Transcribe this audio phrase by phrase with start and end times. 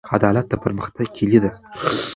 [0.15, 1.51] عدالت د پرمختګ کیلي ده.